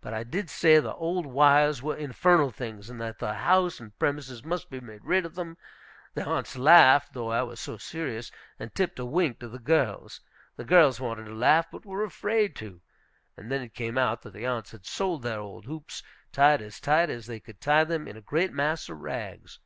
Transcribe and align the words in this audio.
But 0.00 0.14
I 0.14 0.24
did 0.24 0.48
say 0.48 0.78
the 0.80 0.94
old 0.94 1.26
wires 1.26 1.82
were 1.82 1.94
infernal 1.98 2.50
things, 2.50 2.88
and 2.88 2.98
that 3.02 3.18
the 3.18 3.34
house 3.34 3.78
and 3.78 3.92
premises 3.98 4.42
must 4.42 4.70
be 4.70 4.80
made 4.80 5.04
rid 5.04 5.26
of 5.26 5.34
them. 5.34 5.58
The 6.14 6.24
aunts 6.24 6.56
laughed, 6.56 7.12
though 7.12 7.30
I 7.30 7.42
was 7.42 7.60
so 7.60 7.76
serious, 7.76 8.32
and 8.58 8.74
tipped 8.74 8.98
a 8.98 9.04
wink 9.04 9.38
to 9.40 9.48
the 9.48 9.58
girls. 9.58 10.22
The 10.56 10.64
girls 10.64 10.98
wanted 10.98 11.26
to 11.26 11.34
laugh, 11.34 11.66
but 11.70 11.84
were 11.84 12.04
afraid 12.04 12.56
to. 12.56 12.80
And 13.36 13.52
then 13.52 13.60
it 13.60 13.74
came 13.74 13.98
out 13.98 14.22
that 14.22 14.32
the 14.32 14.46
aunts 14.46 14.70
had 14.72 14.86
sold 14.86 15.20
their 15.22 15.40
old 15.40 15.66
hoops, 15.66 16.02
tied 16.32 16.62
as 16.62 16.80
tight 16.80 17.10
as 17.10 17.26
they 17.26 17.38
could 17.38 17.60
tie 17.60 17.84
them, 17.84 18.08
in 18.08 18.16
a 18.16 18.22
great 18.22 18.54
mass 18.54 18.88
of 18.88 19.00
rags. 19.02 19.58